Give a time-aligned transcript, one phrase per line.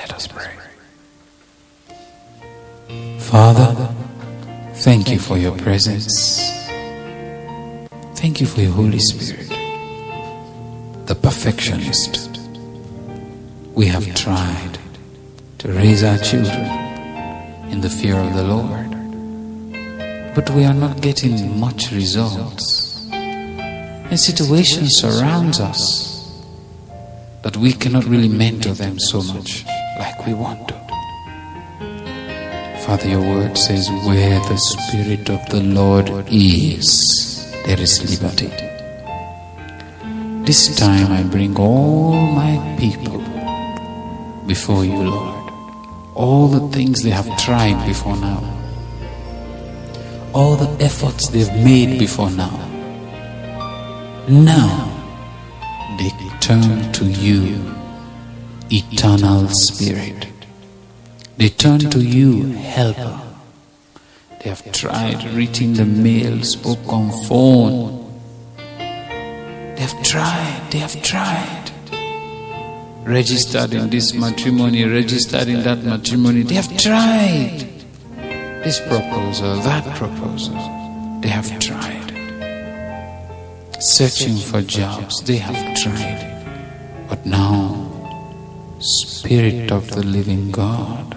[0.00, 0.50] Let us pray.
[3.18, 3.94] Father,
[4.76, 6.40] thank you for your presence.
[8.14, 9.50] Thank you for your Holy Spirit,
[11.04, 12.40] the perfectionist.
[13.74, 14.78] We have tried
[15.58, 16.64] to raise our children
[17.70, 18.90] in the fear of the Lord,
[20.34, 23.06] but we are not getting much results.
[23.12, 26.10] And situations surrounds us
[27.42, 29.66] that we cannot really mentor them so much
[30.00, 30.74] like we want to.
[32.84, 36.88] Father, your word says, Where the Spirit of the Lord is,
[37.66, 38.50] there is liberty.
[40.46, 43.20] This time I bring all my people
[44.46, 45.52] before you, Lord.
[46.14, 48.42] All the things they have tried before now,
[50.32, 52.56] all the efforts they've made before now.
[54.28, 54.72] Now
[55.98, 57.60] they turn to you,
[58.70, 60.28] eternal Spirit.
[61.36, 63.20] They turn to you, Helper.
[64.42, 67.98] They have tried reaching the mail, spoke on phone.
[68.56, 71.70] They have tried, they have tried.
[73.04, 76.42] Registered in this matrimony, registered in that matrimony.
[76.42, 77.66] They have tried.
[78.62, 80.54] This proposal, that proposal.
[81.22, 82.10] They have tried.
[83.80, 86.44] Searching for jobs, they have tried.
[87.08, 87.79] But now,
[89.20, 91.14] Spirit of the living God,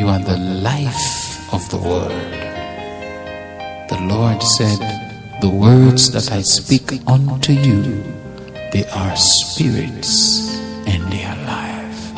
[0.00, 2.10] you are the life of the world.
[3.88, 4.80] The Lord said,
[5.40, 8.02] The words that I speak unto you,
[8.72, 10.58] they are spirits
[10.88, 12.12] and they are life.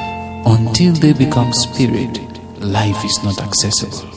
[0.47, 2.17] Until they become spirit,
[2.59, 4.09] life is not accessible.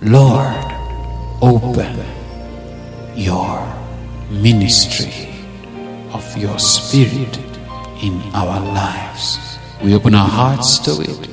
[0.00, 0.62] Lord,
[1.42, 1.98] open
[3.16, 3.58] your
[4.30, 5.34] ministry
[6.14, 7.36] of your spirit
[8.00, 9.51] in our lives.
[9.82, 11.28] We open our hearts to it.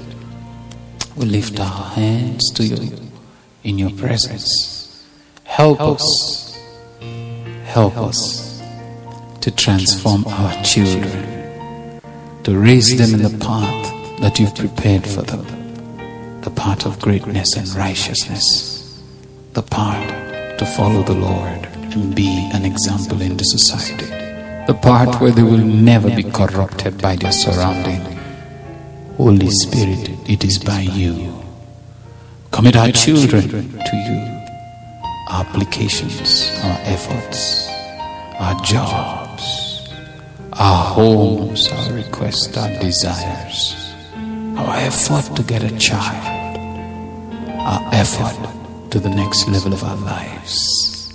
[1.15, 2.97] We lift our hands to you
[3.63, 5.05] in your presence.
[5.43, 6.57] Help us.
[7.65, 8.61] Help us
[9.41, 12.01] to transform our children,
[12.43, 15.45] to raise them in the path that you've prepared for them
[16.41, 19.03] the path of greatness and righteousness,
[19.53, 24.05] the path to follow the Lord and be an example in the society,
[24.65, 28.18] the path where they will never be corrupted by their surrounding.
[29.19, 31.43] Holy Spirit, it is by you.
[32.51, 34.17] Commit our children to you,
[35.29, 37.67] our applications, our efforts,
[38.39, 39.89] our jobs,
[40.53, 43.75] our homes, our requests, our desires,
[44.55, 46.57] our effort to get a child,
[47.59, 48.39] our effort
[48.89, 51.11] to the next level of our lives.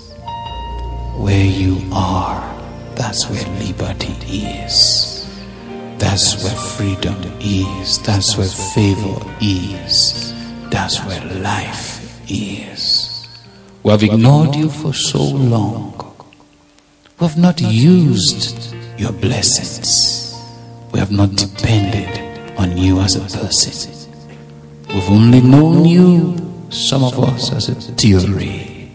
[1.17, 2.45] Where you are,
[2.97, 4.13] that's where liberty
[4.45, 5.14] is.
[6.05, 7.99] That's where freedom is.
[8.03, 10.35] That's where favor is.
[10.71, 13.27] That's where life is.
[13.83, 15.95] We have ignored you for so long.
[17.19, 20.39] We have not used your blessings.
[20.93, 22.21] We have not depended
[22.59, 24.13] on you as a person.
[24.89, 26.37] We've only known you,
[26.69, 28.91] some of us, as a theory.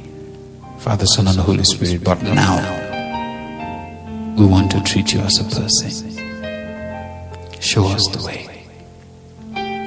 [0.78, 2.04] Father, Son, and Holy Spirit.
[2.04, 2.62] But now,
[4.38, 6.29] we want to treat you as a person.
[7.70, 8.66] Show us the way.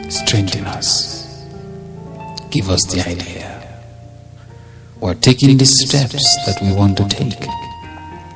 [0.09, 1.45] Strengthen us.
[2.49, 3.49] Give us the idea.
[5.01, 7.45] We're taking the steps that we want to take,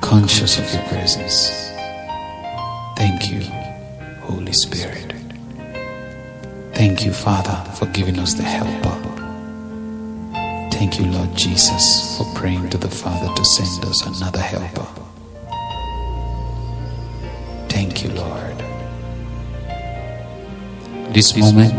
[0.01, 1.49] conscious of your presence.
[2.97, 3.39] Thank you,
[4.27, 5.13] Holy Spirit.
[6.73, 8.97] Thank you, Father, for giving us the helper.
[10.75, 14.87] Thank you, Lord Jesus, for praying to the Father to send us another helper.
[17.69, 18.36] Thank you, Lord.
[21.13, 21.73] This moment,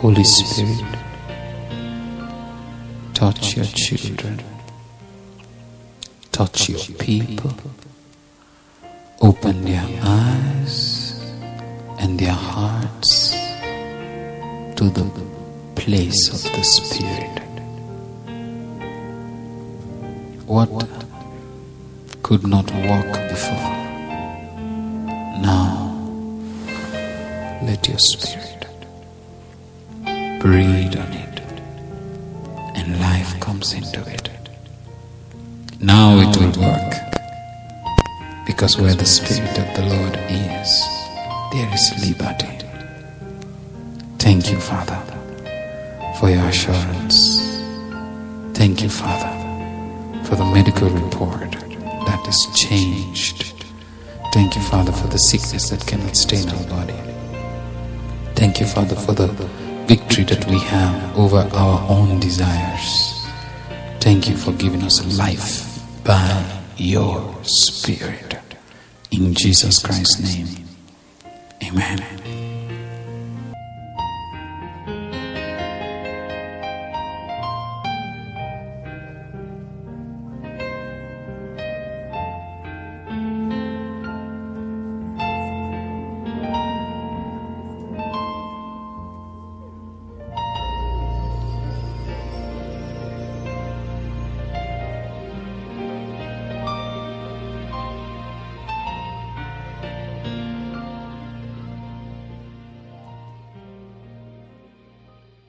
[0.00, 0.84] Holy Spirit,
[3.14, 4.42] touch your children,
[6.30, 7.54] touch your people,
[9.22, 11.18] open their eyes
[11.98, 13.30] and their hearts
[14.76, 15.10] to the
[15.74, 17.42] place of the Spirit.
[20.46, 20.68] What
[22.22, 23.77] could not walk before,
[27.68, 28.66] let your Spirit
[30.40, 31.40] breathe on it
[32.78, 34.30] and life comes into it.
[35.78, 36.94] Now it will work
[38.46, 40.70] because where the Spirit of the Lord is,
[41.52, 42.54] there is liberty.
[44.18, 45.00] Thank you, Father,
[46.18, 47.18] for your assurance.
[48.54, 49.34] Thank you, Father,
[50.24, 51.50] for the medical report
[52.06, 53.52] that is changed.
[54.32, 57.07] Thank you, Father, for the sickness that cannot stay in our body.
[58.38, 59.26] Thank you, Father, for the
[59.88, 63.26] victory that we have over our own desires.
[63.98, 68.38] Thank you for giving us life by your Spirit.
[69.10, 70.68] In Jesus Christ's name,
[71.64, 72.27] amen.